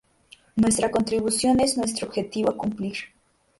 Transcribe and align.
Nuestra 0.55 0.89
contribución 0.89 1.59
es 1.59 1.77
nuestro 1.77 2.07
objetivo 2.07 2.49
a 2.49 2.57
cumplir. 2.57 2.95